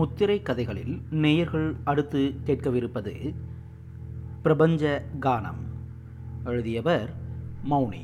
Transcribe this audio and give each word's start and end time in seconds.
முத்திரை 0.00 0.42
கதைகளில் 0.42 1.02
நேயர்கள் 1.10 1.76
அடுத்து 1.84 2.34
கேட்கவிருப்பது 2.46 3.34
பிரபஞ்ச 4.42 5.04
கானம். 5.20 5.60
எழுதியவர் 6.44 7.14
மௌனி. 7.70 8.00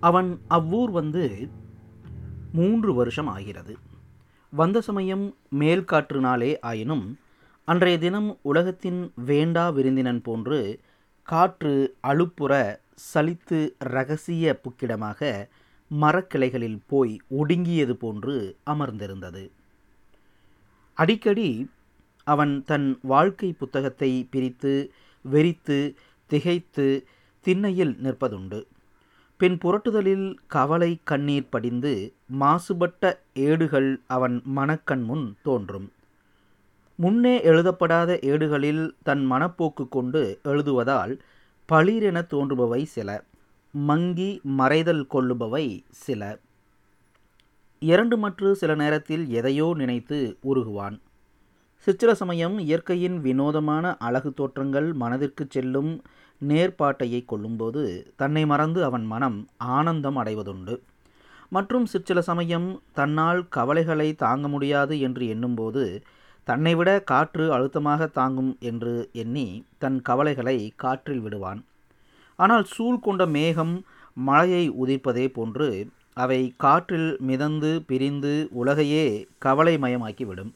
அவன் 0.00 0.40
அவ்வூர் 0.48 0.90
வந்து 0.90 1.48
மூன்று 2.52 2.94
வருஷம் 2.94 3.26
ஆகிறது. 3.26 3.76
வந்த 4.50 4.80
சமயம் 4.80 5.34
மேல்காற்று 5.58 6.20
நாளே 6.20 6.58
ஆயினும் 6.58 7.18
அன்றைய 7.64 7.98
தினம் 7.98 8.38
உலகத்தின் 8.42 9.12
வேண்டா 9.14 9.70
விருந்தினன் 9.70 10.22
போன்று 10.22 10.80
காற்று 11.22 11.96
அழுப்புற 12.02 12.80
சலித்து 12.98 13.58
ரகசிய 13.78 14.60
புக்கிடமாக 14.64 15.48
மரக்கிளைகளில் 15.90 16.80
போய் 16.86 17.20
ஒடுங்கியது 17.28 17.94
போன்று 17.94 18.56
அமர்ந்திருந்தது. 18.66 19.50
அடிக்கடி 20.94 21.70
அவன் 22.26 22.64
தன் 22.66 22.98
வாழ்க்கை 23.02 23.52
புத்தகத்தை 23.52 24.28
பிரித்து 24.30 24.92
வெறித்து 25.24 25.94
திகைத்து 26.26 27.06
திண்ணையில் 27.40 27.94
நிற்பதுண்டு. 28.02 28.60
பின் 29.36 29.58
புரட்டுதலில் 29.58 30.36
கவலை 30.46 31.00
கண்ணீர் 31.04 31.50
படிந்து 31.50 32.14
மாசுபட்ட 32.40 33.12
ஏடுகள் 33.34 34.00
அவன் 34.06 34.42
மனக்கண் 34.44 35.02
முன் 35.02 35.36
தோன்றும். 35.42 35.88
முன்னே 36.98 37.42
எழுதப்படாத 37.42 38.18
ஏடுகளில் 38.22 38.94
தன் 39.02 39.30
மனப்போக்கு 39.30 39.88
கொண்டு 39.88 40.22
எழுதுவதால் 40.44 41.20
பளிரென 41.72 42.26
தோன்றுபவை 42.26 42.84
சில 42.84 43.24
மங்கி 43.74 44.40
மறைதல் 44.58 45.04
கொள்ளுபவை 45.14 45.66
சில. 45.90 46.38
இரண்டு 47.78 48.16
மற்று 48.18 48.54
சில 48.54 48.74
நேரத்தில் 48.74 49.28
எதையோ 49.28 49.72
நினைத்து 49.76 50.38
உருகுவான். 50.44 51.00
சிற்சில 51.86 52.14
சமயம் 52.14 52.58
இயற்கையின் 52.58 53.20
வினோதமான 53.20 53.96
அழகு 53.96 54.34
தோற்றங்கள் 54.34 54.92
மனதிற்கு 54.92 55.46
செல்லும் 55.50 55.92
நேர்பாட்டையை 56.40 57.24
கொள்ளும்போது 57.24 58.12
தன்னை 58.16 58.46
மறந்து 58.46 58.84
அவன் 58.84 59.04
மனம் 59.04 59.48
ஆனந்தம் 59.56 60.16
அடைவதுண்டு. 60.16 60.76
மற்றும் 61.48 61.86
சிற்சில 61.86 62.20
சமயம் 62.22 62.82
தன்னால் 62.92 63.48
கவலைகளை 63.48 64.14
தாங்க 64.14 64.48
முடியாது 64.48 65.00
என்று 65.00 65.28
எண்ணும்போது 65.28 65.84
தன்னை 66.48 66.74
விட 66.74 66.90
காற்று 67.00 67.44
அழுத்தமாக 67.52 68.06
தாங்கும் 68.06 68.52
என்று 68.60 68.94
எண்ணி 69.12 69.46
தன் 69.78 69.98
கவலைகளை 70.02 70.56
காற்றில் 70.76 71.20
விடுவான். 71.20 71.60
ஆனால் 72.38 72.64
சூழ் 72.64 72.98
கொண்ட 72.98 73.22
மேகம் 73.26 73.74
மழையை 74.16 74.64
உதிர்ப்பதே 74.82 75.26
போன்று 75.28 75.68
அவை 76.14 76.40
காற்றில் 76.56 77.10
மிதந்து 77.20 77.70
பிரிந்து 77.86 78.48
உலகையே 78.52 79.06
கவலைமயமாக்கிவிடும். 79.44 80.52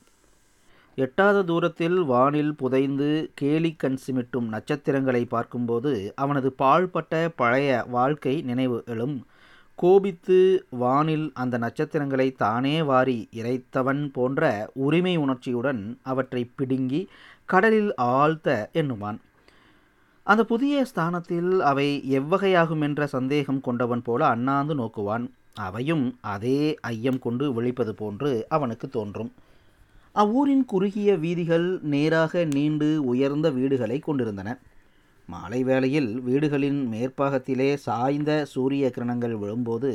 எட்டாத 0.98 1.38
தூரத்தில் 1.42 1.96
வானில் 2.04 2.52
புதைந்து 2.54 3.08
கேலிக்கண் 3.40 3.98
சிமிட்டும் 4.04 4.46
நட்சத்திரங்களை 4.48 5.22
பார்க்கும்போது 5.24 5.92
அவனது 6.14 6.50
பாழ்பட்ட 6.58 7.14
பழைய 7.36 7.70
வாழ்க்கை 7.88 8.34
நினைவு 8.42 8.78
எழும். 8.86 9.16
கோபித்து 9.78 10.66
வானில் 10.70 11.30
அந்த 11.34 11.58
நட்சத்திரங்களை 11.58 12.32
தானே 12.32 12.82
வாரி 12.82 13.28
இறைத்தவன் 13.32 14.12
போன்ற 14.12 14.70
உரிமை 14.74 15.16
உணர்ச்சியுடன் 15.16 15.98
அவற்றை 16.02 16.50
பிடுங்கி 16.54 17.08
கடலில் 17.44 17.94
ஆழ்த்த 18.02 18.68
எண்ணுவான். 18.74 19.18
அந்த 20.22 20.44
புதிய 20.44 20.84
ஸ்தானத்தில் 20.84 21.60
அவை 21.60 21.88
எவ்வகையாகும் 22.10 22.80
என்ற 22.80 23.06
சந்தேகம் 23.06 23.60
கொண்டவன் 23.60 24.02
போல 24.02 24.26
அண்ணாந்து 24.26 24.74
நோக்குவான். 24.74 25.26
அவையும் 25.54 26.18
அதே 26.20 26.76
ஐயம் 26.80 27.18
கொண்டு 27.18 27.52
விழிப்பது 27.52 27.94
போன்று 27.94 28.46
அவனுக்கு 28.48 28.88
தோன்றும். 28.88 29.32
அவ்வூரின் 30.12 30.64
குறுகிய 30.64 31.16
வீதிகள் 31.16 31.78
நேராக 31.82 32.44
நீண்டு 32.44 33.04
உயர்ந்த 33.04 33.50
வீடுகளை 33.50 33.98
கொண்டிருந்தன. 33.98 34.58
மாலை 35.26 35.62
வேளையில் 35.62 36.20
வீடுகளின் 36.20 36.80
மேற்பாகத்திலே 36.92 37.74
சாய்ந்த 37.74 38.44
சூரிய 38.44 38.90
கிரணங்கள் 38.94 39.34
விழும்போது 39.38 39.90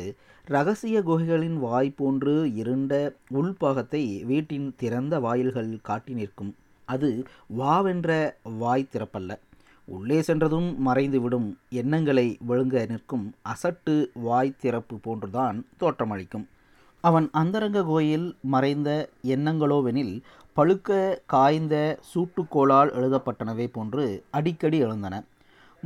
ரகசிய 0.46 1.02
குகைகளின் 1.02 1.58
வாய் 1.59 1.90
போன்று 1.90 2.53
இருண்ட 2.56 2.94
உள்பாகத்தை 3.34 4.25
வீட்டின் 4.25 4.74
திறந்த 4.78 5.20
வாயில்கள் 5.20 5.72
காட்டி 5.81 6.14
நிற்கும். 6.14 6.56
அது 6.86 7.24
வாவென்ற 7.58 8.34
வாய் 8.58 8.90
திறப்பல்ல. 8.91 9.31
உள்ளே 9.86 10.22
சென்றதும் 10.22 10.70
மறைந்துவிடும் 10.88 11.47
எண்ணங்களை 11.70 12.38
விழுங்க 12.47 12.88
நிற்கும் 12.90 13.25
அசட்டு 13.44 13.96
வாய் 14.14 14.58
திறப்பு 14.59 14.97
போன்றுதான் 14.97 15.66
தோற்றமளிக்கும். 15.80 16.46
அவன் 17.03 17.30
அந்தரங்க 17.31 17.84
கோயில் 17.84 18.36
மறைந்த 18.41 18.90
எண்ணங்களோவெனில் 19.24 20.22
பழுக்க 20.56 21.18
காய்ந்த 21.26 22.00
சூட்டுக்கோளால் 22.14 22.92
எழுதப்பட்டனவே 22.98 23.68
போன்று 23.72 24.24
அடிக்கடி 24.32 24.78
எழுந்தன. 24.78 25.24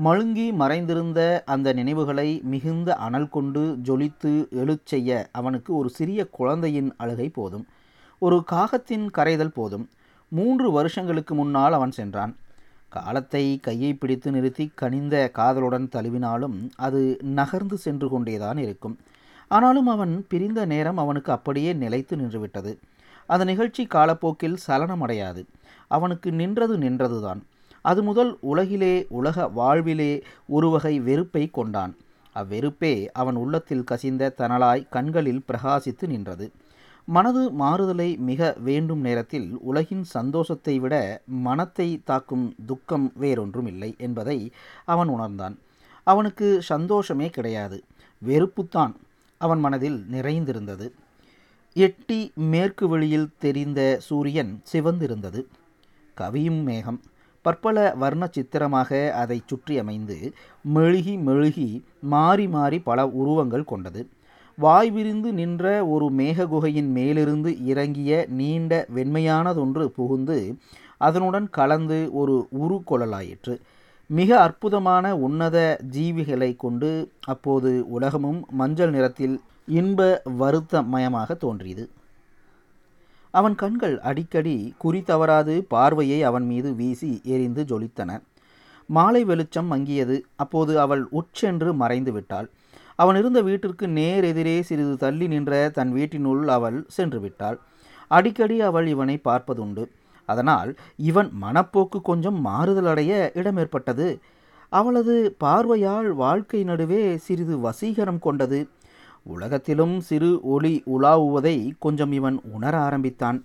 மழுங்கி 0.03 0.53
மறைந்திருந்த 0.53 1.43
அந்த 1.45 1.73
நினைவுகளை 1.73 2.41
மிகுந்த 2.43 2.95
அனல் 2.95 3.29
கொண்டு 3.29 3.77
ஜொலித்து 3.83 4.49
எழுச் 4.49 4.85
செய்ய 4.85 5.29
அவனுக்கு 5.31 5.75
ஒரு 5.75 5.89
சிறிய 5.89 6.27
குழந்தையின் 6.27 6.93
அழுகை 6.97 7.29
போதும். 7.29 7.65
ஒரு 8.19 8.43
காகத்தின் 8.51 9.05
கரைதல் 9.17 9.53
போதும். 9.53 9.89
மூன்று 10.27 10.71
வருஷங்களுக்கு 10.71 11.35
முன்னால் 11.35 11.73
அவன் 11.73 11.91
சென்றான். 11.91 12.37
காலத்தை 12.89 13.59
கையை 13.59 13.93
பிடித்து 13.93 14.31
நிறுத்தி 14.31 14.71
கனிந்த 14.75 15.29
காதலுடன் 15.33 15.89
தழுவினாலும் 15.95 16.69
அது 16.75 17.17
நகர்ந்து 17.21 17.77
சென்று 17.77 18.09
கொண்டேதான் 18.09 18.57
இருக்கும். 18.57 18.97
ஆனாலும் 19.47 19.87
அவன் 19.87 20.25
பிரிந்த 20.29 20.65
நேரம் 20.65 20.97
அவனுக்கு 20.97 21.31
அப்படியே 21.31 21.73
நிலைத்து 21.73 22.17
நின்றுவிட்டது. 22.17 22.77
அந்த 23.27 23.43
நிகழ்ச்சி 23.43 23.85
காலப்போக்கில் 23.85 24.57
சலனமடையாது. 24.67 25.45
அவனுக்கு 25.87 26.31
நின்றது 26.31 26.77
நின்றதுதான். 26.77 27.41
அது 27.81 28.03
முதல் 28.03 28.37
உலகிலே 28.41 29.05
உலக 29.09 29.47
வாழ்விலே 29.47 30.23
ஒருவகை 30.47 30.99
வெறுப்பை 30.99 31.49
கொண்டான். 31.49 31.95
அவ்வெறுப்பே 32.35 33.07
அவன் 33.13 33.35
உள்ளத்தில் 33.35 33.83
கசிந்த 33.83 34.33
தனலாய் 34.37 34.89
கண்களில் 34.89 35.43
பிரகாசித்து 35.47 36.07
நின்றது. 36.07 36.51
மனது 37.05 37.51
மாறுதலை 37.51 38.17
மிக 38.17 38.55
வேண்டும் 38.59 38.99
நேரத்தில் 38.99 39.57
உலகின் 39.61 40.03
சந்தோஷத்தை 40.03 40.79
விட 40.79 41.21
மனத்தை 41.25 42.01
தாக்கும் 42.05 42.55
துக்கம் 42.65 43.11
வேறொன்றும் 43.15 43.65
இல்லை 43.65 43.95
என்பதை 43.97 44.51
அவன் 44.85 45.07
உணர்ந்தான். 45.07 45.57
அவனுக்கு 46.03 46.61
சந்தோஷமே 46.61 47.29
கிடையாது. 47.29 47.83
வெறுப்புத்தான் 48.27 48.93
அவன் 49.37 49.59
மனதில் 49.59 50.05
நிறைந்திருந்தது. 50.09 50.93
எட்டி 51.75 52.31
மேற்கு 52.35 52.87
வெளியில் 52.87 53.31
தெரிந்த 53.39 53.97
சூரியன் 53.99 54.61
சிவந்திருந்தது. 54.73 55.41
கவியும் 56.17 56.63
மேகம் 56.63 57.01
பற்பல 57.41 57.93
வர்ண 57.95 58.27
சித்திரமாக 58.27 59.13
அதை 59.13 59.41
சுற்றி 59.45 59.77
அமைந்து 59.77 60.33
மெழுகி 60.75 61.15
மெழுகி 61.17 61.67
மாறி 61.99 62.47
மாறி 62.47 62.79
பல 62.79 63.07
உருவங்கள் 63.07 63.63
கொண்டது. 63.63 64.07
வாய் 64.57 64.91
விரிந்து 64.91 65.33
நின்ற 65.33 65.85
ஒரு 65.87 66.11
மேககுகையின் 66.11 66.91
மேலிருந்து 66.91 67.65
இறங்கிய 67.65 68.25
நீண்ட 68.29 68.87
வெண்மையானதொன்று 68.95 69.85
புகுந்து 69.85 70.55
அதனுடன் 70.97 71.49
கலந்து 71.49 71.99
ஒரு 72.13 72.47
உரு 72.49 72.77
மிக 74.09 74.39
அற்புதமான 74.39 75.15
உன்னத 75.17 75.57
ஜீவிகளை 75.91 76.55
கொண்டு 76.55 77.09
அப்போது 77.25 77.85
உலகமும் 77.89 78.45
மஞ்சள் 78.51 78.89
நிறத்தில் 78.89 79.35
இன்ப 79.67 80.21
வருத்தமயமாக 80.39 81.37
தோன்றியது. 81.37 81.89
அவன் 83.31 83.55
கண்கள் 83.55 83.99
அடிக்கடி 83.99 84.73
குறி 84.77 85.01
தவறாது 85.01 85.63
பார்வையை 85.63 86.23
அவன் 86.23 86.45
மீது 86.45 86.75
வீசி 86.75 87.21
எரிந்து 87.23 87.63
ஜொலித்தன. 87.63 88.21
மாலை 88.85 89.23
வெளிச்சம் 89.23 89.71
மங்கியது. 89.71 90.21
அப்போது 90.35 90.79
அவள் 90.79 91.07
உச்சென்று 91.09 91.73
மறைந்து 91.73 92.11
விட்டாள். 92.11 92.49
அவன் 92.95 93.15
இருந்த 93.15 93.41
வீட்டிற்கு 93.41 93.87
நேர் 93.87 94.23
எதிரே 94.23 94.61
சிறிது 94.61 94.97
தள்ளி 94.97 95.27
நின்ற 95.27 95.69
தன் 95.73 95.91
வீட்டினுள் 95.91 96.47
அவள் 96.47 96.85
சென்று 96.87 97.19
விட்டாள். 97.19 97.59
அடிக்கடி 98.07 98.61
அவள் 98.61 98.87
இவனை 98.87 99.19
பார்ப்பதுண்டு. 99.23 99.85
அதனால் 100.25 100.75
இவன் 100.95 101.31
மனப்போக்கு 101.41 102.01
கொஞ்சம் 102.01 102.41
மாறுதல் 102.41 102.85
அடைய 102.85 103.31
இடமேற்பட்டது. 103.35 104.19
அவளது 104.69 105.35
பார்வையால் 105.37 106.13
வாழ்க்கை 106.13 106.63
நடுவே 106.63 107.17
சிறிது 107.17 107.57
வசீகரம் 107.57 108.19
கொண்டது. 108.19 108.67
உலகத்திலும் 109.33 109.95
சிறு 109.99 110.31
ஒளி 110.53 110.83
உலாவுவதை 110.85 111.57
கொஞ்சம் 111.79 112.11
இவன் 112.11 112.37
உணர 112.51 112.73
ஆரம்பித்தான். 112.77 113.37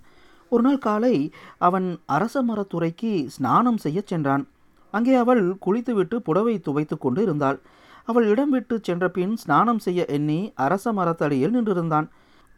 ஒரு 0.49 0.63
நாள் 0.63 0.77
காலை 0.77 1.15
அவன் 1.57 1.87
அரச 2.05 2.43
மரத்துறைக்கு 2.43 3.11
ஸ்நானம் 3.25 3.77
செய்யச் 3.77 4.09
சென்றான். 4.11 4.43
அங்கே 4.93 5.13
அவள் 5.13 5.43
குளித்துவிட்டு 5.57 6.15
புடவை 6.21 6.55
துவைத்து 6.59 6.97
கொண்டு 6.97 7.21
இருந்தாள். 7.21 7.59
அவள் 8.05 8.27
இடம் 8.27 8.49
விட்டு 8.49 8.79
சென்ற 8.81 9.05
பின் 9.09 9.35
ஸ்நானம் 9.37 9.79
செய்ய 9.79 10.05
எண்ணி 10.05 10.39
அரச 10.55 10.93
மரத்தடியில் 10.93 11.55
நின்றிருந்தான். 11.55 12.07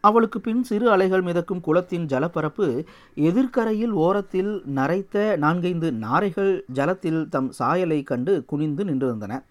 அவளுக்கு 0.00 0.40
பின் 0.40 0.62
சிறு 0.62 0.86
அலைகள் 0.90 1.22
மிதக்கும் 1.22 1.60
குளத்தின் 1.60 2.06
ஜலப்பரப்பு 2.06 2.66
எதிர்க்கரையில் 3.28 3.94
ஓரத்தில் 4.04 4.52
நரைத்த 4.74 5.36
நான்கைந்து 5.36 5.92
நாரைகள் 5.92 6.52
ஜலத்தில் 6.74 7.28
தம் 7.28 7.50
சாயலை 7.58 8.02
கண்டு 8.02 8.44
குனிந்து 8.46 8.84
நின்றிருந்தன. 8.84 9.42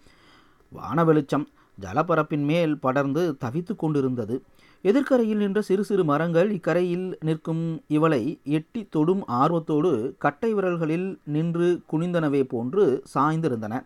வான 0.72 1.04
வெளிச்சம் 1.04 1.46
ஜலப்பரப்பின் 1.82 2.46
மேல் 2.46 2.80
படர்ந்து 2.80 3.38
தவித்து 3.46 3.76
கொண்டிருந்தது. 3.76 4.42
எதிர்க்கரையில் 4.84 5.36
நின்ற 5.36 5.62
சிறு 5.62 5.84
சிறு 5.84 6.04
மரங்கள் 6.04 6.52
இக்கரையில் 6.52 7.18
நிற்கும் 7.20 7.82
இவளை 7.88 8.40
எட்டி 8.44 8.88
தொடும் 8.90 9.26
ஆர்வத்தோடு 9.28 10.16
கட்டை 10.18 10.56
விரல்களில் 10.56 11.18
நின்று 11.24 11.82
குனிந்தனவே 11.92 12.44
போன்று 12.44 13.04
சாய்ந்திருந்தன. 13.14 13.86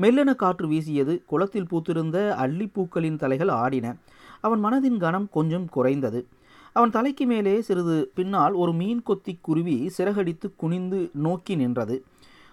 மெல்லென 0.00 0.34
காற்று 0.34 0.68
வீசியது 0.68 1.22
குளத்தில் 1.26 1.66
பூத்திருந்த 1.70 2.16
அள்ளிப்பூக்களின் 2.44 3.16
தலைகள் 3.16 3.48
ஆடின. 3.48 3.96
அவன் 4.40 4.64
மனதின் 4.64 4.98
கனம் 4.98 5.28
கொஞ்சம் 5.30 5.68
குறைந்தது. 5.68 6.26
அவன் 6.72 6.90
தலைக்கு 6.90 7.26
மேலே 7.26 7.60
சிறிது 7.60 8.10
பின்னால் 8.14 8.52
ஒரு 8.52 8.72
மீன் 8.72 9.02
கொத்தி 9.02 9.38
குருவி 9.40 9.90
சிறகடித்து 9.98 10.50
குனிந்து 10.56 11.10
நோக்கி 11.12 11.56
நின்றது. 11.56 12.04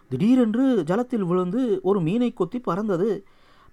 திடீரென்று 0.09 0.83
ஜலத்தில் 0.88 1.27
விழுந்து 1.31 1.79
ஒரு 1.83 2.01
மீனை 2.01 2.33
கொத்தி 2.33 2.59
பறந்தது. 2.59 3.25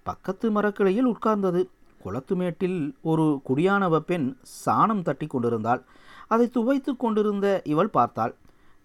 பக்கத்து 0.03 0.51
மரக்கிளையில் 0.51 1.11
உட்கார்ந்தது. 1.13 1.63
குளத்து 2.03 2.37
மேட்டில் 2.37 2.79
ஒரு 3.03 3.41
குடியானவ 3.49 3.99
பெண் 3.99 4.37
சாணம் 4.65 5.03
தட்டி 5.03 5.27
கொண்டிருந்தாள். 5.27 5.83
அதை 6.29 6.47
துவைத்து 6.47 6.93
கொண்டிருந்த 6.97 7.47
இவள் 7.65 7.89
பார்த்தாள். 7.89 8.35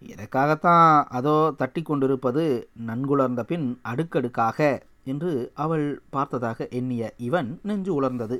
எனக்காகத்தான் 0.01 1.03
அதோ 1.09 1.53
தட்டி 1.57 1.81
கொண்டிருப்பது 1.81 2.69
நன்குலர்ந்த 2.87 3.43
பின் 3.43 3.79
அடுக்கடுக்காக 3.81 4.85
என்று 5.03 5.51
அவள் 5.53 6.01
பார்த்ததாக 6.09 6.67
எண்ணிய 6.69 7.13
இவன் 7.17 7.59
நெஞ்சு 7.63 7.91
உலர்ந்தது. 8.01 8.37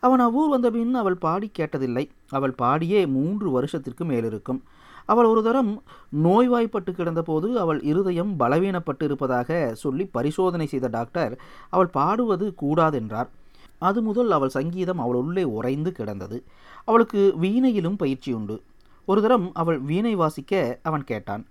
அவன் 0.00 0.18
அவ்வூர் 0.18 0.48
வந்த 0.48 0.70
பின் 0.70 0.94
அவள் 0.94 1.16
பாடி 1.16 1.50
கேட்டதில்லை. 1.58 2.04
அவள் 2.28 2.54
பாடியே 2.58 3.00
மூன்று 3.06 3.50
வருஷத்திற்கு 3.50 4.04
மேலிருக்கும். 4.04 4.62
அவள் 5.06 5.28
ஒரு 5.32 5.42
தரம் 5.42 5.70
நோய்வாய்ப்பட்டு 6.24 6.92
கிடந்தபோது 6.92 7.48
அவள் 7.54 7.80
இருதயம் 7.82 8.32
பலவீனப்பட்டு 8.38 9.02
இருப்பதாக 9.02 9.50
சொல்லி 9.74 10.04
பரிசோதனை 10.16 10.66
செய்த 10.66 10.88
டாக்டர் 10.88 11.32
அவள் 11.70 11.90
பாடுவது 11.98 12.48
கூடாதென்றார். 12.54 13.30
அது 13.78 13.98
முதல் 14.02 14.30
அவள் 14.30 14.56
சங்கீதம் 14.56 14.98
அவள் 14.98 15.18
உள்ளே 15.22 15.44
உறைந்து 15.56 15.92
கிடந்தது. 15.92 16.36
அவளுக்கு 16.88 17.22
வீணையிலும் 17.40 18.00
பயிற்சி 18.02 18.30
உண்டு. 18.32 18.56
ஒரு 19.08 19.20
தரம் 19.22 19.46
அவள் 19.52 19.78
வீணை 19.80 20.14
வாசிக்க 20.14 20.52
அவன் 20.82 21.04
கேட்டான். 21.04 21.44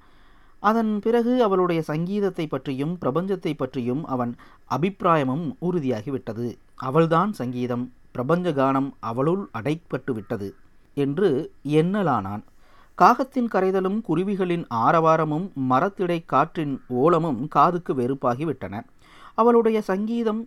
அதன் 0.64 0.92
பிறகு 1.00 1.34
அவளுடைய 1.44 1.82
சங்கீதத்தை 1.82 2.46
பற்றியும் 2.48 2.94
பிரபஞ்சத்தை 3.02 3.54
பற்றியும் 3.54 4.04
அவன் 4.06 4.32
அபிப்பிராயமும் 4.70 5.46
உறுதியாகிவிட்டது 5.68 6.48
அவள்தான் 6.88 7.32
சங்கீதம் 7.34 7.86
பிரபஞ்ச 8.12 8.52
கானம் 8.52 8.90
அவளுள் 9.00 9.44
அடைப்பட்டு 9.58 10.12
விட்டது 10.14 10.50
என்று 10.98 11.30
எண்ணலானான். 11.82 12.44
காகத்தின் 12.98 13.48
கரைதலும் 13.48 14.00
குருவிகளின் 14.08 14.64
ஆரவாரமும் 14.86 15.46
மரத்திடை 15.70 16.18
காற்றின் 16.26 16.74
ஓலமும் 17.04 17.40
காதுக்கு 17.48 17.94
வெறுப்பாகிவிட்டன. 17.94 18.74
அவளுடைய 19.36 19.78
சங்கீதம் 19.82 20.42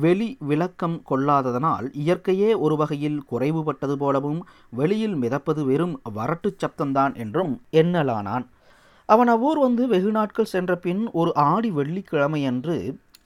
வெளி 0.00 0.28
விளக்கம் 0.40 0.96
கொள்ளாததனால் 1.10 1.86
இயற்கையே 2.04 2.50
ஒரு 2.58 2.76
வகையில் 2.76 3.18
குறைவுபட்டது 3.30 3.92
போலவும் 3.92 4.40
வெளியில் 4.70 5.16
மிதப்பது 5.16 5.64
வெறும் 5.64 5.94
வரட்டுச் 6.14 6.60
சப்தம்தான் 6.62 7.14
என்றும் 7.14 7.52
எண்ணலானான். 7.72 8.46
அவன் 9.08 9.28
அவ்வூர் 9.28 9.58
வந்து 9.58 9.82
வெகு 9.86 10.10
நாட்கள் 10.10 10.52
சென்ற 10.54 10.72
பின் 10.76 11.02
ஒரு 11.12 11.30
ஆடி 11.34 11.70
வெள்ளிக்கிழமையன்று 11.70 12.76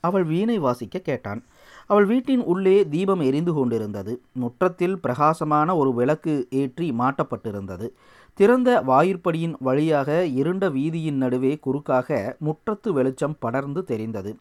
அவள் 0.00 0.24
வீணை 0.24 0.58
வாசிக்க 0.58 0.98
கேட்டான். 0.98 1.40
அவள் 1.86 2.06
வீட்டின் 2.06 2.42
உள்ளே 2.44 2.76
தீபம் 2.88 3.20
எரிந்து 3.20 3.52
கொண்டிருந்தது. 3.52 4.12
முற்றத்தில் 4.32 4.96
பிரகாசமான 4.98 5.76
ஒரு 5.76 5.90
விளக்கு 5.94 6.34
ஏற்றி 6.50 6.86
மாட்டப்பட்டிருந்தது. 6.92 7.86
திறந்த 8.34 8.82
வாயிற்படியின் 8.86 9.54
வழியாக 9.58 10.26
இருண்ட 10.26 10.68
வீதியின் 10.68 11.20
நடுவே 11.22 11.58
குறுக்காக 11.58 12.36
முற்றத்து 12.44 12.88
வெளிச்சம் 12.88 13.36
படர்ந்து 13.38 13.84
தெரிந்தது. 13.84 14.38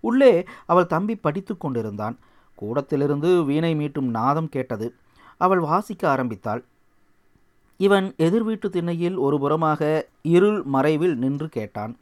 உள்ளே 0.00 0.44
அவள் 0.66 0.86
தம்பி 0.86 1.16
படித்து 1.16 1.56
கொண்டிருந்தான். 1.56 2.18
கூடத்திலிருந்து 2.58 3.44
வீணை 3.44 3.74
மீட்டும் 3.74 4.08
நாதம் 4.08 4.48
கேட்டது. 4.48 4.94
அவள் 5.36 5.58
வாசிக்க 5.58 6.10
ஆரம்பித்தாள். 6.10 6.64
இவன் 7.76 8.14
எதிர் 8.16 8.42
வீட்டு 8.42 8.70
திண்ணையில் 8.70 9.16
ஒரு 9.16 9.36
புறமாக 9.38 10.02
இருள் 10.22 10.62
மறைவில் 10.62 11.16
நின்று 11.16 11.48
கேட்டான். 11.48 11.98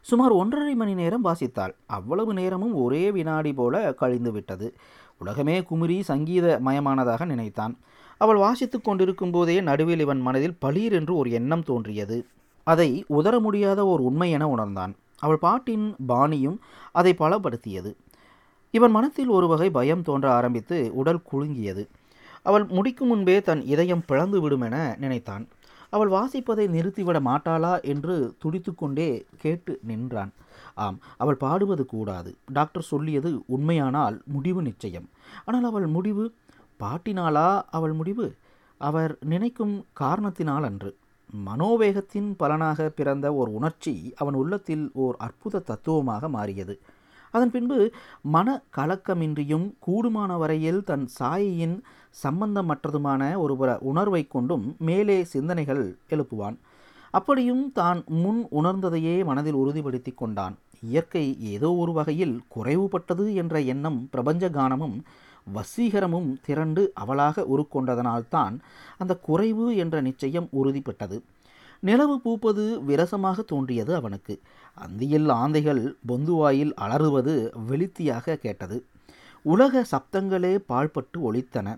சுமார் 0.00 0.30
ஒன்றரை 0.30 0.74
மணி 0.74 0.94
நேரம் 0.94 1.24
வாசித்தாள். 1.24 1.74
அவ்வளவு 1.86 2.34
நேரமும் 2.34 2.74
ஒரே 2.74 3.10
வினாடி 3.10 3.52
போல 3.52 3.94
கழிந்து 3.94 4.32
விட்டது 4.32 4.74
உலகமே 5.18 5.62
குமுறி 5.62 6.02
சங்கீத 6.02 6.60
மயமானதாக 6.64 7.24
நினைத்தான். 7.24 7.74
அவள் 8.20 8.36
வாசித்து 8.36 8.78
கொண்டிருக்கும் 8.80 9.30
போதே 9.30 9.56
நடுவில் 9.60 10.02
இவன் 10.04 10.20
மனதில் 10.20 10.58
பளீர் 10.64 10.92
என்று 10.92 11.12
ஒரு 11.16 11.30
எண்ணம் 11.30 11.62
தோன்றியது. 11.62 12.18
அதை 12.66 12.88
உதர 13.08 13.34
முடியாத 13.40 13.80
ஒரு 13.86 14.02
உண்மை 14.04 14.28
என 14.30 14.44
உணர்ந்தான். 14.48 14.92
அவள் 15.18 15.38
பாட்டின் 15.38 15.86
பாணியும் 16.06 16.56
அதை 16.92 17.12
பலப்படுத்தியது. 17.18 17.90
இவன் 18.74 18.90
மனத்தில் 18.90 19.28
ஒரு 19.28 19.46
வகை 19.46 19.68
பயம் 19.70 20.02
தோன்ற 20.02 20.26
ஆரம்பித்து 20.30 20.78
உடல் 20.94 21.26
குலுங்கியது. 21.30 21.84
அவள் 22.42 22.64
முடிக்கும் 22.66 23.08
முன்பே 23.08 23.36
தன் 23.40 23.62
இதயம் 23.64 24.04
பிளந்து 24.06 24.40
விடும் 24.40 24.60
என 24.60 24.76
நினைத்தான். 24.98 25.44
அவள் 25.90 26.10
வாசிப்பதை 26.10 26.64
நிறுத்திவிட 26.74 27.18
மாட்டாளா 27.28 27.74
என்று 27.92 28.14
துடித்துக்கொண்டே 28.44 29.08
கேட்டு 29.38 29.72
நின்றான். 29.82 30.32
ஆம் 30.84 30.98
அவள் 31.16 31.36
பாடுவது 31.36 31.84
கூடாது. 31.86 32.30
டாக்டர் 32.52 32.88
சொல்லியது 32.92 33.30
உண்மையானால் 33.46 34.16
முடிவு 34.26 34.62
நிச்சயம். 34.62 35.06
ஆனால் 35.44 35.64
அவள் 35.64 35.86
முடிவு 35.86 36.24
பாட்டினாலா 36.80 37.48
அவள் 37.70 37.92
முடிவு? 37.92 38.26
அவர் 38.80 39.12
நினைக்கும் 39.24 39.84
காரணத்தினால் 39.92 40.64
அன்று 40.64 40.90
மனோவேகத்தின் 41.46 42.28
பலனாக 42.36 42.88
பிறந்த 42.88 43.34
ஓர் 43.34 43.48
உணர்ச்சி 43.48 44.12
அவன் 44.16 44.34
உள்ளத்தில் 44.34 44.90
ஓர் 44.94 45.16
அற்புத 45.18 45.58
தத்துவமாக 45.58 46.28
மாறியது. 46.28 46.74
அதன் 47.30 47.50
பின்பு 47.50 47.78
மன 48.34 48.48
கலக்கமின்றியும் 48.76 49.66
கூடுமான 49.86 50.38
வரையில் 50.38 50.84
தன் 50.84 51.06
சாயையின் 51.18 51.76
சம்பந்தமற்றதுமான 52.22 53.22
ஒரு 53.36 53.56
உணர்வை 53.80 54.22
கொண்டும் 54.26 54.76
மேலே 54.78 55.24
சிந்தனைகள் 55.24 55.98
எழுப்புவான். 56.10 56.56
அப்படியும் 57.10 57.72
தான் 57.72 58.04
முன் 58.06 58.40
உணர்ந்ததையே 58.50 59.24
மனதில் 59.24 59.54
உறுதிப்படுத்தி 59.54 60.14
கொண்டான். 60.14 60.56
இயற்கை 60.82 61.24
ஏதோ 61.52 61.68
ஒரு 61.72 61.92
வகையில் 61.92 62.42
குறைவுபட்டது 62.54 63.34
என்ற 63.34 63.60
எண்ணம் 63.60 64.08
பிரபஞ்ச 64.10 64.48
கானமும் 64.48 64.96
வசீகரமும் 65.54 66.36
திரண்டு 66.42 66.90
அவளாக 66.94 67.46
உருக்கொண்டதனால்தான் 67.56 68.58
அந்த 68.98 69.16
குறைவு 69.16 69.76
என்ற 69.76 70.00
நிச்சயம் 70.00 70.48
உறுதிப்பட்டது. 70.52 71.20
நிலவு 71.80 72.20
பூப்பது 72.24 72.84
விரசமாக 72.84 73.42
தோன்றியது 73.42 73.94
அவனுக்கு. 73.94 74.40
அந்தியில் 74.86 75.30
ஆந்தைகள் 75.30 75.94
பொந்துவாயில் 76.08 76.72
அலறுவது 76.74 77.52
வெளித்தியாக 77.68 78.36
கேட்டது. 78.36 78.84
உலக 79.42 79.86
சப்தங்களே 79.90 80.58
பாழ்பட்டு 80.68 81.18
ஒழித்தன 81.18 81.76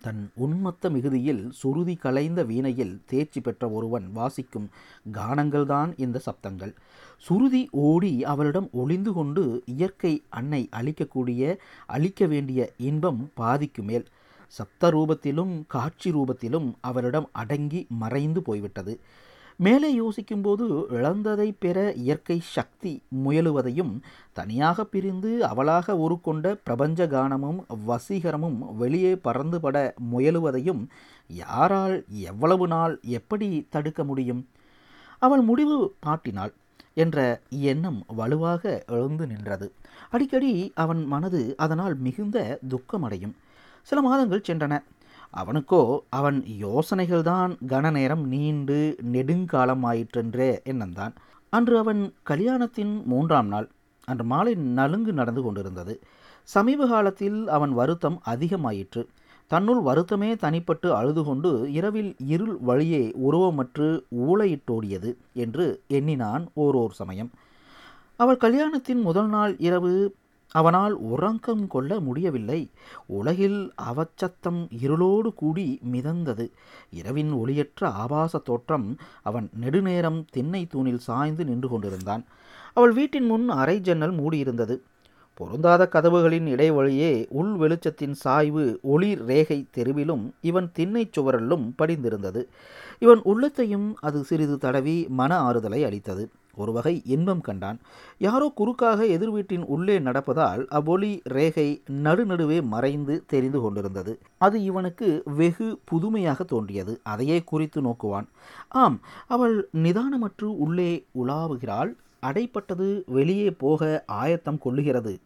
தன் 0.00 0.30
உன்மத்த 0.40 0.90
மிகுதியில் 0.90 1.50
சுருதி 1.50 1.94
கலைந்த 1.94 2.42
வீணையில் 2.42 3.02
தேர்ச்சி 3.06 3.40
பெற்ற 3.40 3.70
ஒருவன் 3.70 4.12
வாசிக்கும் 4.12 4.68
கானங்கள்தான் 5.12 5.92
இந்த 5.96 6.20
சப்தங்கள். 6.26 6.74
சுருதி 7.18 7.68
ஓடி 7.70 8.24
அவளிடம் 8.24 8.68
ஒளிந்து 8.72 9.12
கொண்டு 9.12 9.62
இயற்கை 9.66 10.22
அன்னை 10.28 10.68
அளிக்கக்கூடிய 10.72 11.56
அளிக்க 11.86 12.26
வேண்டிய 12.26 12.72
இன்பம் 12.76 13.30
பாதிக்கு 13.34 13.82
மேல். 13.82 14.06
சப்த 14.48 14.90
ரூபத்திலும் 14.90 15.62
காட்சி 15.68 16.10
ரூபத்திலும் 16.10 16.72
அவரிடம் 16.80 17.28
அடங்கி 17.32 17.86
மறைந்து 17.88 18.42
போய்விட்டது. 18.42 19.00
மேலே 19.64 19.88
யோசிக்கும்போது 19.94 20.66
இழந்ததை 20.90 21.46
பெற 21.58 21.78
இயற்கை 21.92 22.36
சக்தி 22.42 22.92
முயலுவதையும் 23.24 23.92
தனியாக 24.32 24.84
பிரிந்து 24.84 25.44
அவளாக 25.44 25.94
உருக்கொண்ட 25.94 26.46
பிரபஞ்ச 26.64 27.06
கானமும் 27.06 27.58
வசீகரமும் 27.88 28.58
வெளியே 28.76 29.12
பறந்துபட 29.14 29.76
முயலுவதையும் 30.12 30.82
யாரால் 31.28 31.96
எவ்வளவு 32.08 32.66
நாள் 32.68 32.94
எப்படி 33.02 33.66
தடுக்க 33.70 34.04
முடியும்? 34.04 34.42
அவள் 35.18 35.40
முடிவு 35.40 35.78
பாட்டினாள் 36.00 36.52
என்ற 36.94 37.18
எண்ணம் 37.50 38.00
வலுவாக 38.06 38.82
எழுந்து 38.86 39.26
நின்றது. 39.26 39.68
அடிக்கடி 40.10 40.72
அவன் 40.74 41.04
மனது 41.04 41.42
அதனால் 41.56 41.96
மிகுந்த 41.96 42.58
துக்கமடையும். 42.68 43.36
சில 43.82 44.00
மாதங்கள் 44.02 44.46
சென்றன. 44.48 44.74
அவனுக்கோ 45.34 45.82
அவன் 46.10 46.38
யோசனைகள்தான் 46.60 47.52
கன 47.68 47.90
நேரம் 47.90 48.24
நீண்டு 48.26 48.96
நெடுங்காலம் 49.12 49.84
ஆயிற்றென்றே 49.84 50.50
எண்ணம்தான் 50.70 51.14
அன்று 51.52 51.78
அவன் 51.78 52.02
கல்யாணத்தின் 52.30 53.04
மூன்றாம் 53.04 53.46
நாள் 53.46 53.68
அன்று 54.04 54.24
மாலை 54.24 54.54
நலுங்கு 54.54 55.12
நடந்து 55.12 55.42
கொண்டிருந்தது. 55.42 55.94
சமீப 56.48 56.86
காலத்தில் 56.86 57.48
அவன் 57.48 57.72
வருத்தம் 57.72 58.22
அதிகமாயிற்று. 58.26 59.02
தன்னுள் 59.46 59.82
வருத்தமே 59.82 60.30
தனிப்பட்டு 60.36 60.88
அழுது 60.90 61.22
கொண்டு 61.24 61.72
இரவில் 61.72 62.16
இருள் 62.26 62.56
வழியே 62.60 63.02
உருவமற்று 63.26 63.88
ஊளையிட்டோடியது 64.26 65.10
என்று 65.32 65.66
எண்ணினான் 65.88 66.44
ஓரோர் 66.56 66.90
சமயம். 66.90 67.30
அவள் 68.20 68.36
கல்யாணத்தின் 68.36 69.00
முதல் 69.00 69.28
நாள் 69.28 69.54
இரவு 69.58 69.92
அவனால் 70.52 70.92
உறக்கம் 70.92 71.66
கொள்ள 71.66 72.00
முடியவில்லை. 72.00 72.70
உலகில் 73.06 73.72
அவச்சத்தம் 73.92 74.68
இருளோடு 74.80 75.34
கூடி 75.34 75.80
மிதந்தது. 75.92 76.50
இரவின் 76.90 77.32
ஒளியற்ற 77.32 77.84
ஆபாச 77.84 78.38
தோற்றம் 78.38 78.96
அவன் 79.22 79.50
நெடுநேரம் 79.60 80.24
திண்ணை 80.30 80.66
தூணில் 80.66 80.98
சாய்ந்து 80.98 81.44
நின்று 81.44 81.68
கொண்டிருந்தான். 81.68 82.24
அவள் 82.74 82.92
வீட்டின் 82.92 83.26
முன் 83.26 83.48
அரை 83.48 83.80
ஜன்னல் 83.80 84.14
மூடியிருந்தது. 84.14 84.78
பொருந்தாத 85.34 85.88
கதவுகளின் 85.92 86.46
இடைவழியே 86.46 87.26
உள் 87.28 87.52
வெளிச்சத்தின் 87.52 88.12
சாய்வு 88.12 88.80
ஒளிர் 88.82 89.24
ரேகை 89.24 89.66
தெருவிலும் 89.76 90.30
இவன் 90.40 90.72
திண்ணைச் 90.78 91.12
சுவரிலும் 91.12 91.72
படிந்திருந்தது. 91.76 92.48
இவன் 92.98 93.20
உள்ளத்தையும் 93.22 93.96
அது 94.00 94.24
சிறிது 94.24 94.58
தடவி 94.58 95.06
மன 95.08 95.38
ஆறுதலை 95.38 95.84
அளித்தது. 95.84 96.30
ஒரு 96.56 96.72
வகை 96.72 97.02
இன்பம் 97.04 97.40
கண்டான். 97.40 97.78
யாரோ 98.18 98.52
குறுக்காக 98.56 99.06
எதிர் 99.06 99.30
வீட்டின் 99.30 99.64
உள்ளே 99.64 99.98
நடப்பதால் 99.98 100.66
அவ்வொளி 100.68 101.20
ரேகை 101.24 101.82
நடுநடுவே 102.02 102.62
மறைந்து 102.62 103.24
தெரிந்து 103.26 103.60
கொண்டிருந்தது. 103.60 104.18
அது 104.38 104.62
இவனுக்கு 104.62 105.22
வெகு 105.24 105.78
புதுமையாக 105.84 106.44
தோன்றியது. 106.44 107.00
அதையே 107.02 107.42
குறித்து 107.42 107.80
நோக்குவான். 107.82 108.26
ஆம் 108.68 109.00
அவள் 109.28 109.68
நிதானமற்று 109.72 110.44
உள்ளே 110.44 111.06
உலாவுகிறாள். 111.14 111.92
அடைப்பட்டது 112.22 113.02
வெளியே 113.06 113.50
போக 113.50 114.04
ஆயத்தம் 114.06 114.60
கொள்ளுகிறது. 114.64 115.20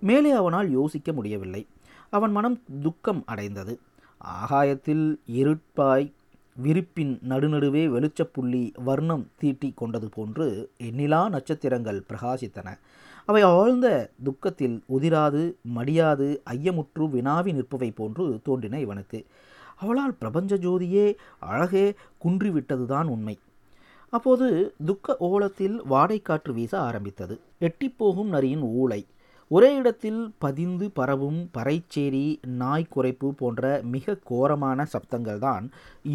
மேலே 0.00 0.30
அவனால் 0.30 0.70
யோசிக்க 0.70 1.12
முடியவில்லை. 1.12 1.66
அவன் 2.10 2.30
மனம் 2.30 2.62
துக்கம் 2.82 3.22
அடைந்தது. 3.26 3.80
ஆகாயத்தில் 4.18 5.20
இருட்பாய் 5.32 6.12
விரிப்பின் 6.56 7.18
நடுநடுவே 7.28 7.82
வெளிச்சப்புள்ளி 7.88 8.72
வர்ணம் 8.84 9.28
தீட்டி 9.36 9.72
கொண்டது 9.76 10.08
போன்று 10.08 10.70
எண்ணிலா 10.78 11.28
நட்சத்திரங்கள் 11.28 12.04
பிரகாசித்தன. 12.08 12.78
அவை 13.24 13.42
ஆழ்ந்த 13.42 14.10
துக்கத்தில் 14.22 14.82
உதிராது 14.88 15.54
மடியாது 15.74 16.38
ஐயமுற்று 16.50 17.08
வினாவி 17.08 17.52
நிற்பவை 17.52 17.90
போன்று 17.90 18.40
தோன்றின 18.42 18.80
இவனுக்கு. 18.80 19.24
அவளால் 19.76 20.14
பிரபஞ்ச 20.14 20.56
ஜோதியே 20.56 21.16
அழகே 21.38 21.94
குன்றிவிட்டதுதான் 22.24 23.04
உண்மை. 23.04 23.38
அப்போது 24.10 24.74
துக்க 24.86 25.16
ஓலத்தில் 25.18 25.82
வாடைக்காற்று 25.82 26.52
வீச 26.52 26.80
ஆரம்பித்தது. 26.80 27.40
எட்டிப்போகும் 27.60 28.28
நரியின் 28.28 28.62
ஊளை. 28.62 29.04
ஒரே 29.54 29.68
இடத்தில் 29.74 30.20
பதிந்து 30.38 30.86
பரவும் 30.90 31.40
பறைச்சேரி 31.56 32.26
நாய் 32.60 32.92
குறைப்பு 32.94 33.28
போன்ற 33.30 33.80
மிக 33.94 34.14
கோரமான 34.30 34.86
சப்தங்கள் 34.92 35.38
தான் 35.38 35.64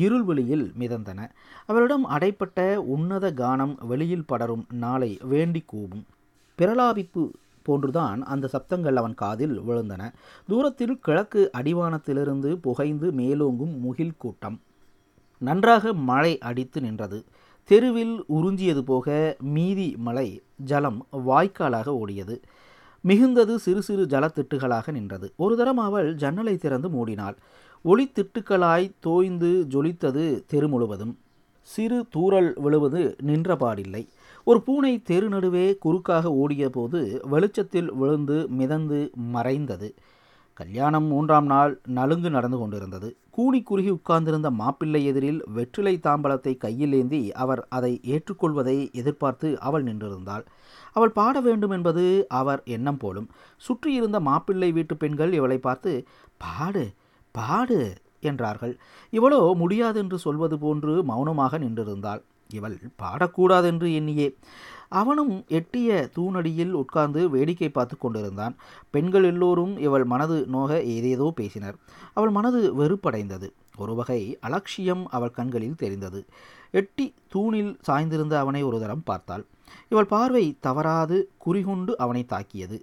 இருள்வெளியில் 0.04 0.66
மிதந்தன. 0.80 1.20
அவரிடம் 1.66 2.06
அடைப்பட்ட 2.10 2.66
உன்னத 2.94 3.32
கானம் 3.42 3.76
வெளியில் 3.92 4.26
படரும் 4.26 4.66
நாளை 4.84 5.12
வேண்டி 5.34 5.64
கூவும். 5.74 6.04
பிரலாபிப்பு 6.58 7.24
போன்றுதான் 7.64 8.22
அந்த 8.24 8.50
சப்தங்கள் 8.54 8.96
அவன் 8.96 9.14
காதில் 9.14 9.56
விழுந்தன. 9.62 10.04
தூரத்தில் 10.48 11.00
கிழக்கு 11.00 11.44
அடிவானத்திலிருந்து 11.58 12.52
புகைந்து 12.68 13.10
மேலோங்கும் 13.12 13.76
முகில் 13.86 14.18
கூட்டம். 14.18 14.60
நன்றாக 15.42 15.94
மழை 16.12 16.34
அடித்து 16.50 16.82
நின்றது. 16.82 17.20
தெருவில் 17.70 18.16
உறிஞ்சியது 18.36 18.82
போக 18.82 19.08
மீதி 19.56 19.90
மலை 19.98 20.30
ஜலம் 20.70 21.00
வாய்க்காலாக 21.28 21.88
ஓடியது. 22.02 22.36
மிகுந்தது 23.08 23.56
சிறு 23.66 23.82
சிறு 23.88 24.04
ஜலத்திட்டுகளாக 24.06 24.92
நின்றது. 24.92 25.28
ஒரு 25.36 25.56
தரம் 25.60 25.82
அவள் 25.88 26.10
ஜன்னலை 26.16 26.56
திறந்து 26.58 26.90
மூடினாள். 26.90 27.38
ஒளித்திட்டுக்களாய் 27.86 28.88
தோய்ந்து 29.00 29.52
ஜொலித்தது 29.74 30.24
தெரு 30.48 30.68
முழுவதும். 30.68 31.14
சிறு 31.68 31.98
தூறல் 32.16 32.52
விழுவது 32.60 33.02
நின்றபாடில்லை 33.26 34.04
ஒரு 34.44 34.60
பூனை 34.62 34.92
தெரு 35.10 35.28
நடுவே 35.30 35.64
குறுக்காக 35.78 36.30
ஓடிய 36.42 36.66
போது 36.70 37.00
வெளிச்சத்தில் 37.24 37.90
விழுந்து 37.94 38.38
மிதந்து 38.60 39.00
மறைந்தது. 39.36 39.90
கல்யாணம் 40.58 41.08
மூன்றாம் 41.12 41.46
நாள் 41.46 41.74
நலுங்கு 41.98 42.30
நடந்து 42.30 42.58
கொண்டிருந்தது. 42.58 43.10
கூனி 43.30 43.60
குறுகி 43.62 43.90
உட்கார்ந்திருந்த 43.90 44.50
மாப்பிள்ளை 44.62 45.02
எதிரில் 45.06 45.42
வெற்றிலை 45.56 45.94
தாம்பலத்தை 46.04 46.54
கையில் 46.58 46.94
ஏந்தி 46.94 47.22
அவர் 47.44 47.62
அதை 47.70 47.92
ஏற்றுக்கொள்வதை 48.14 48.78
எதிர்பார்த்து 48.92 49.50
அவள் 49.60 49.84
நின்றிருந்தாள். 49.84 50.46
அவள் 50.98 51.18
பாட 51.20 51.38
வேண்டும் 51.48 51.76
என்பது 51.78 52.04
அவர் 52.40 52.62
எண்ணம் 52.76 53.02
போலும். 53.04 53.28
சுற்றியிருந்த 53.68 54.20
மாப்பிள்ளை 54.30 54.72
வீட்டு 54.72 54.96
பெண்கள் 54.98 55.34
இவளை 55.34 55.60
பார்த்து 55.60 55.92
பாடு 56.46 56.86
பாடு 57.36 57.80
என்றார்கள். 58.22 58.74
இவளோ 59.14 59.42
முடியாதென்று 59.62 60.18
சொல்வது 60.18 60.56
போன்று 60.60 60.94
மௌனமாக 61.04 61.58
நின்றிருந்தாள். 61.58 62.22
இவள் 62.50 62.76
பாடக்கூடாதென்று 63.02 63.88
எண்ணியே. 64.00 64.28
அவனும் 65.00 65.32
எட்டிய 65.58 65.90
தூணடியில் 66.16 66.74
உட்கார்ந்து 66.82 67.22
வேடிக்கை 67.30 67.70
பார்த்து 67.70 67.96
கொண்டிருந்தான். 67.98 68.54
பெண்கள் 68.94 69.26
எல்லோரும் 69.32 69.74
இவள் 69.78 70.06
மனது 70.14 70.38
நோக 70.56 70.80
ஏதேதோ 70.96 71.28
பேசினர். 71.40 71.78
அவள் 72.14 72.34
மனது 72.38 72.62
வெறுப்படைந்தது. 72.80 73.50
ஒரு 73.78 73.94
வகை 73.96 74.38
அலட்சியம் 74.42 75.04
அவள் 75.08 75.32
கண்களில் 75.32 75.76
தெரிந்தது. 75.76 76.26
எட்டி 76.72 77.14
தூணில் 77.28 77.80
சாய்ந்திருந்த 77.88 78.34
அவனை 78.34 78.64
ஒரு 78.64 78.80
தரம் 78.80 79.04
பார்த்தாள். 79.04 79.46
இவள் 79.90 80.06
பார்வை 80.06 80.58
தவறாது 80.60 81.30
குறிகொண்டு 81.38 81.98
அவனை 81.98 82.26
தாக்கியது. 82.26 82.80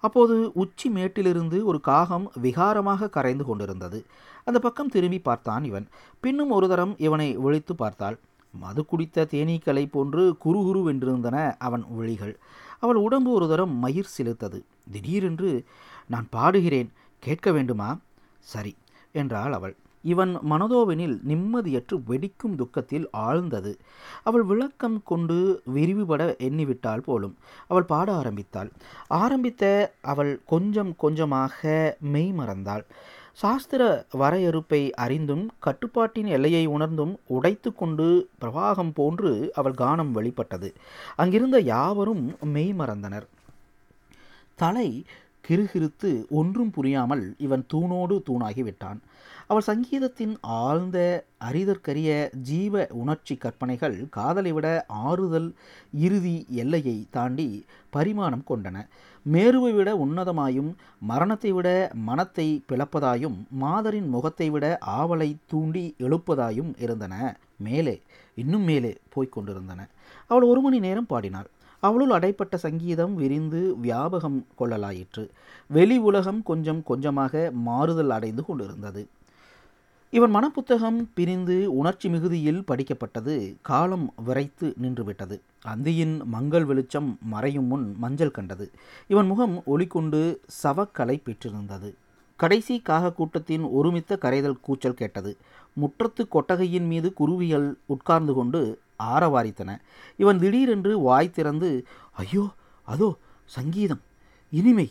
அப்போது 0.00 0.50
உச்சி 0.54 0.88
மேட்டிலிருந்து 0.90 1.64
ஒரு 1.64 1.80
காகம் 1.80 2.32
விகாரமாக 2.42 3.10
கரைந்து 3.10 3.44
கொண்டிருந்தது. 3.44 4.04
அந்த 4.44 4.58
பக்கம் 4.58 4.88
திரும்பி 4.88 5.18
பார்த்தான் 5.18 5.64
இவன். 5.64 5.86
பின்னும் 6.20 6.50
ஒரு 6.50 6.68
தரம் 6.68 6.94
இவனை 6.98 7.36
விழித்து 7.36 7.74
பார்த்தாள். 7.74 8.18
மது 8.54 8.84
குடித்த 8.84 9.26
தேனீக்களை 9.30 9.88
போன்று 9.90 10.36
குறுகுருவென்றிருந்தன 10.44 11.54
அவன் 11.58 11.84
விழிகள். 11.88 12.38
அவள் 12.78 12.96
உடம்பு 12.96 13.30
ஒரு 13.30 13.48
தரம் 13.48 13.74
மயிர் 13.74 14.14
செலுத்தது. 14.16 14.64
திடீரென்று 14.92 15.64
நான் 16.06 16.28
பாடுகிறேன். 16.36 16.90
கேட்க 17.22 17.52
வேண்டுமா? 17.52 17.98
சரி 18.40 18.74
என்றாள் 19.12 19.52
அவள். 19.52 19.76
இவன் 20.02 20.38
மனதோவெனில் 20.50 21.16
நிம்மதியற்று 21.28 22.02
வெடிக்கும் 22.08 22.54
துக்கத்தில் 22.56 23.10
ஆழ்ந்தது. 23.16 23.76
அவள் 24.22 24.42
விளக்கம் 24.42 25.02
கொண்டு 25.04 25.62
விரிவுபட 25.64 26.36
எண்ணிவிட்டாள் 26.38 26.98
போலும். 26.98 27.36
அவள் 27.66 27.82
பாட 27.82 28.12
ஆரம்பித்தாள். 28.12 28.70
ஆரம்பித்த 29.08 29.92
அவள் 30.00 30.40
கொஞ்சம் 30.46 30.94
கொஞ்சமாக 30.96 31.96
மெய் 32.00 32.32
மறந்தாள். 32.38 32.84
சாஸ்திர 33.32 34.06
வரையறுப்பை 34.12 34.90
அறிந்தும் 34.90 35.50
கட்டுப்பாட்டின் 35.58 36.26
எல்லையை 36.26 36.66
உணர்ந்தும் 36.66 37.16
உடைத்து 37.26 37.74
கொண்டு 37.74 38.28
பிரவாகம் 38.40 38.90
போன்று 38.94 39.52
அவள் 39.54 39.72
கானம் 39.72 40.10
வெளிப்பட்டது. 40.10 40.72
அங்கிருந்த 41.16 41.60
யாவரும் 41.60 42.36
மெய் 42.40 42.74
மறந்தனர். 42.78 43.26
தலை 44.54 45.04
கிருகிருத்து 45.48 46.28
ஒன்றும் 46.28 46.70
புரியாமல் 46.70 47.34
இவன் 47.38 47.66
தூணோடு 47.74 48.22
தூணாகி 48.30 48.62
விட்டான். 48.62 49.00
அவள் 49.50 49.66
சங்கீதத்தின் 49.66 50.32
ஆழ்ந்த 50.40 50.98
அரிதற்கரிய 51.48 52.08
ஜீவ 52.48 52.86
உணர்ச்சி 52.92 53.36
கற்பனைகள் 53.36 53.96
காதலை 54.10 54.52
விட 54.52 54.66
ஆறுதல் 54.86 55.54
இறுதி 55.98 56.34
எல்லையை 56.62 56.96
தாண்டி 57.10 57.64
பரிமாணம் 57.90 58.44
கொண்டன. 58.48 58.76
மேருவை 59.26 59.72
விட 59.74 59.90
உன்னதமாயும் 60.04 60.70
மரணத்தை 61.00 61.52
விட 61.52 61.68
மனத்தை 62.08 62.48
பிளப்பதாயும் 62.68 63.38
மாதரின் 63.48 64.08
முகத்தை 64.08 64.50
விட 64.50 64.78
ஆவலை 64.86 65.30
தூண்டி 65.46 65.94
எழுப்பதாயும் 65.98 66.72
இருந்தன. 66.78 67.14
மேலே 67.56 68.02
இன்னும் 68.34 68.62
மேலே 68.62 68.96
போய்க் 69.08 69.32
கொண்டிருந்தன. 69.32 69.80
அவள் 70.26 70.42
ஒரு 70.42 70.60
மணி 70.60 70.78
நேரம் 70.78 71.06
பாடினாள். 71.06 71.48
அவளுள் 71.82 72.10
அடைப்பட்ட 72.10 72.54
சங்கீதம் 72.54 73.14
விரிந்து 73.14 73.76
வியாபகம் 73.82 74.38
கொள்ளலாயிற்று. 74.58 75.24
வெளி 75.70 75.96
உலகம் 75.98 76.42
கொஞ்சம் 76.42 76.82
கொஞ்சமாக 76.82 77.50
மாறுதல் 77.68 78.10
அடைந்து 78.10 78.44
கொண்டிருந்தது. 78.44 79.02
இவன் 80.10 80.34
மனப்புத்தகம் 80.34 80.98
பிரிந்து 81.14 81.76
உணர்ச்சி 81.76 82.08
மிகுதியில் 82.08 82.60
படிக்கப்பட்டது 82.70 83.56
காலம் 83.62 84.14
விரைத்து 84.24 84.74
நின்றுவிட்டது. 84.82 85.36
அந்தியின் 85.66 86.14
மங்கள் 86.24 86.64
வெளிச்சம் 86.64 87.18
மறையும் 87.22 87.64
முன் 87.64 87.96
மஞ்சள் 87.98 88.30
கண்டது. 88.30 88.70
இவன் 89.06 89.26
முகம் 89.26 89.62
ஒளிக்கொண்டு 89.66 90.40
சவக்கலை 90.62 91.16
பெற்றிருந்தது. 91.22 91.94
கடைசி 92.36 92.80
காக 92.80 93.12
கூட்டத்தின் 93.12 93.62
ஒருமித்த 93.62 94.18
கரைதல் 94.22 94.60
கூச்சல் 94.60 94.94
கேட்டது. 94.94 95.36
முற்றத்து 95.80 96.28
கொட்டகையின் 96.28 96.86
மீது 96.86 97.12
குருவிகள் 97.12 97.68
உட்கார்ந்து 97.86 98.34
கொண்டு 98.34 98.80
ஆரவாரித்தன. 99.02 99.70
இவன் 100.16 100.38
திடீரென்று 100.38 101.00
வாய் 101.00 101.30
திறந்து 101.30 101.86
ஐயோ 102.12 102.48
அதோ 102.88 103.16
சங்கீதம். 103.44 104.02
இனிமை 104.52 104.90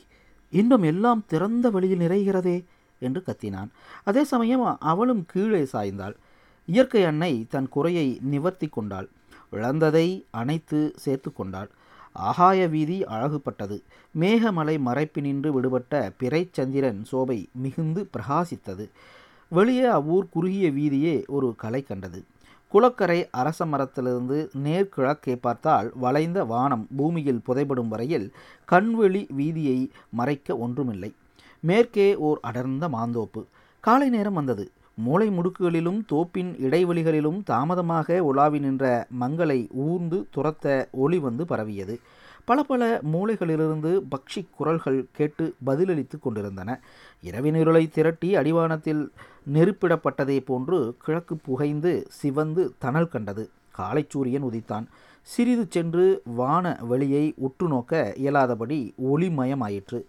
இன்பம் 0.49 0.83
எல்லாம் 0.83 1.23
திறந்த 1.27 1.69
வழியில் 1.69 1.99
நிறைகிறதே. 1.99 2.57
என்று 2.99 3.23
கத்தினான். 3.25 3.69
அதே 4.03 4.23
சமயம் 4.23 4.77
அவளும் 4.79 5.25
கீழே 5.25 5.67
சாய்ந்தாள். 5.73 6.15
இயற்கை 6.65 7.03
அன்னை 7.03 7.45
தன் 7.49 7.69
குறையை 7.69 8.19
நிவர்த்தி 8.21 8.67
கொண்டாள். 8.67 9.09
இழந்ததை 9.51 10.25
அணைத்து 10.31 10.93
சேர்த்து 10.95 11.33
கொண்டாள். 11.33 11.69
ஆகாய 12.13 12.67
வீதி 12.67 13.03
அழகுபட்டது. 13.03 13.77
மேகமலை 14.19 14.75
மறைப்பினின்று 14.85 15.49
விடுபட்ட 15.49 16.11
பிறைச்சந்திரன் 16.19 16.99
சோபை 17.11 17.45
மிகுந்து 17.51 18.09
பிரகாசித்தது. 18.13 18.89
வெளியே 19.49 19.85
அவ்வூர் 19.85 20.29
குறுகிய 20.29 20.69
வீதியே 20.69 21.25
ஒரு 21.27 21.53
கலை 21.57 21.81
கண்டது. 21.83 22.23
குளக்கரை 22.73 23.27
அரச 23.31 23.65
மரத்திலிருந்து 23.65 24.51
நேர்கிழக்கே 24.63 25.35
பார்த்தால் 25.35 25.91
வளைந்த 25.95 26.43
வானம் 26.43 26.87
பூமியில் 26.97 27.41
புதைபடும் 27.47 27.87
வரையில் 27.87 28.33
கண்வெளி 28.65 29.27
வீதியை 29.37 29.89
மறைக்க 30.09 30.57
ஒன்றுமில்லை. 30.57 31.13
மேற்கே 31.67 32.07
ஓர் 32.15 32.39
அடர்ந்த 32.41 32.85
மாந்தோப்பு. 32.87 33.41
காலை 33.79 34.09
நேரம் 34.09 34.33
வந்தது. 34.33 34.65
மூளை 34.93 35.27
முடுக்குகளிலும் 35.29 35.99
தோப்பின் 36.11 36.51
இடைவெளிகளிலும் 36.67 37.39
தாமதமாக 37.43 38.23
உலாவி 38.23 38.59
நின்ற 38.59 39.07
மங்களை 39.19 39.59
ஊர்ந்து 39.71 40.27
துரத்த 40.35 40.87
ஒளி 40.91 41.17
வந்து 41.19 41.45
பரவியது. 41.45 41.99
பல 42.45 42.63
பல 42.63 42.99
மூளைகளிலிருந்து 43.13 43.91
பக்ஷி 44.11 44.41
குரல்கள் 44.57 44.99
கேட்டு 45.11 45.55
பதிலளித்து 45.65 46.19
கொண்டிருந்தன. 46.21 46.79
இரவினிருளை 47.23 47.83
திரட்டி 47.89 48.35
அடிவானத்தில் 48.35 49.03
நெருப்பிடப்பட்டதை 49.53 50.39
போன்று 50.45 50.79
கிழக்கு 51.03 51.35
புகைந்து 51.37 51.93
சிவந்து 52.09 52.73
தணல் 52.77 53.09
கண்டது. 53.09 53.49
காலை 53.71 54.05
சூரியன் 54.09 54.43
உதித்தான். 54.43 54.85
சிறிது 55.21 55.65
சென்று 55.69 56.21
வான 56.35 56.77
வெளியை 56.81 57.33
உற்று 57.37 57.67
நோக்க 57.67 58.13
இயலாதபடி 58.15 58.79
ஒளிமயமாயிற்று. 59.11 60.01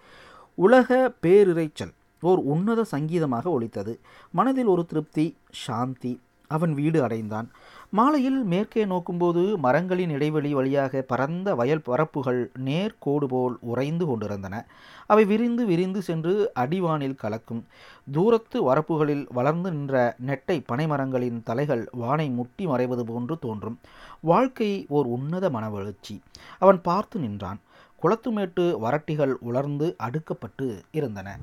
உலக 0.65 1.13
பேரிரைச்சல் 1.23 1.95
ஓர் 2.21 2.41
உன்னத 2.53 2.85
சங்கீதமாக 2.85 3.51
ஒலித்தது. 3.51 3.93
மனதில் 4.31 4.71
ஒரு 4.75 4.85
திருப்தி 4.87 5.27
சாந்தி. 5.65 6.13
அவன் 6.51 6.73
வீடு 6.75 7.03
அடைந்தான். 7.03 7.49
மாலையில் 7.91 8.39
மேற்கே 8.45 8.83
நோக்கும்போது 8.85 9.43
மரங்களின் 9.57 10.11
இடைவெளி 10.11 10.51
வழியாக 10.55 11.03
பரந்த 11.07 11.55
வயல் 11.55 11.83
பரப்புகள் 11.83 12.41
நேர்கோடு 12.65 13.27
போல் 13.29 13.57
உறைந்து 13.61 14.07
கொண்டிருந்தன. 14.07 14.67
அவை 15.07 15.25
விரிந்து 15.25 15.67
விரிந்து 15.67 16.03
சென்று 16.03 16.35
அடிவானில் 16.55 17.21
கலக்கும். 17.23 17.63
தூரத்து 18.11 18.59
வரப்புகளில் 18.73 19.25
வளர்ந்து 19.29 19.71
நின்ற 19.73 20.17
நெட்டை 20.27 20.59
பனைமரங்களின் 20.73 21.39
தலைகள் 21.43 21.89
வானை 21.93 22.29
முட்டி 22.31 22.67
மறைவது 22.67 23.05
போன்று 23.13 23.39
தோன்றும். 23.39 23.79
வாழ்க்கை 24.21 24.87
ஓர் 24.89 25.07
உன்னத 25.07 25.51
மனவளர்ச்சி. 25.51 26.17
அவன் 26.59 26.81
பார்த்து 26.83 27.19
நின்றான். 27.21 27.61
குளத்துமேட்டு 28.03 28.75
வரட்டிகள் 28.81 29.33
உலர்ந்து 29.41 29.97
அடுக்கப்பட்டு 30.03 30.83
இருந்தன. 30.91 31.39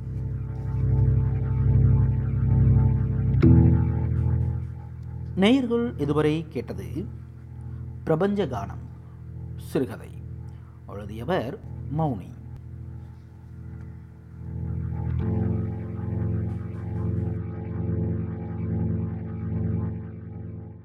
நேயர்கள் 5.35 5.93
இதுவரை 5.97 6.45
கேட்டது 6.49 7.05
பிரபஞ்ச 8.03 8.45
கானம் 8.45 8.83
சிறுகதை. 9.57 10.09
எழுதியவர் 10.87 11.59
மௌனி. 11.97 12.34